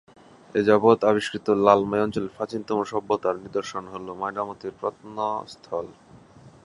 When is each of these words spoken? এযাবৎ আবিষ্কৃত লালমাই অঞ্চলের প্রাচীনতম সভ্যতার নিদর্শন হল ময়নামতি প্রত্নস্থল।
এযাবৎ 0.55 0.99
আবিষ্কৃত 1.03 1.47
লালমাই 1.65 2.01
অঞ্চলের 2.01 2.33
প্রাচীনতম 2.35 2.77
সভ্যতার 2.91 3.35
নিদর্শন 3.43 3.83
হল 3.93 4.05
ময়নামতি 4.13 4.67
প্রত্নস্থল। 4.79 5.87